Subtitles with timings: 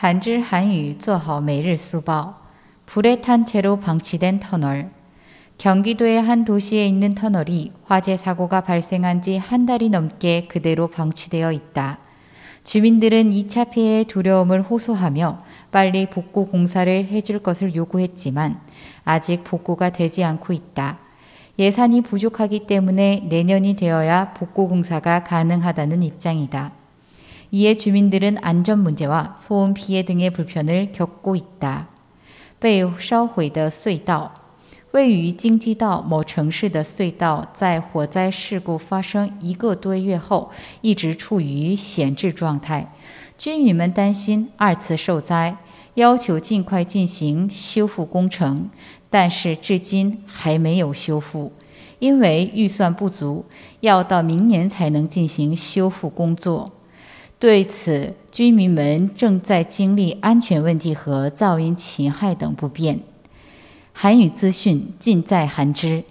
[0.00, 2.12] 한줄 한유 做好 매일 수보
[2.86, 4.92] 불에 탄 채로 방치된 터널
[5.58, 11.98] 경기도의 한 도시에 있는 터널이 화재 사고가 발생한 지 한 달이 넘게 그대로 방치되어 있다.
[12.62, 15.40] 주민들은 2차 피해의 두려움을 호소하며
[15.72, 18.60] 빨리 복구 공사를 해줄 것을 요구했지만
[19.04, 21.00] 아직 복구가 되지 않고 있다.
[21.58, 26.77] 예산이 부족하기 때문에 내년이 되어야 복구 공사가 가능하다는 입장이다.
[27.51, 31.89] 이에 주민들은 안전 문제와 소음 피해 등의 불편을 겪고 있다.
[32.59, 34.33] 被烧毁的隧道
[34.91, 40.51] 位于京畿道某城市的隧道，在火灾事故发生一个多月后，
[40.81, 42.93] 一直处于闲置状态。
[43.37, 45.57] 居民们担心二次受灾，
[45.95, 48.69] 要求尽快进行修复工程，
[49.09, 51.51] 但是至今还没有修复，
[51.97, 53.45] 因为预算不足，
[53.81, 56.71] 要到明年才能进行修复工作。
[57.40, 63.00] 对此，居民们正在经历安全问题和噪音侵害等不便。
[63.92, 66.02] 韩语资讯尽在韩知。